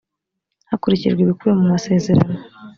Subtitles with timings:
[0.69, 2.33] hakurikijwe ibikubiye mu masezerano